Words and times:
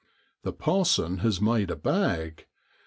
The 0.41 0.51
parson 0.51 1.19
has 1.19 1.39
made 1.39 1.69
a 1.69 1.75
bag! 1.75 2.47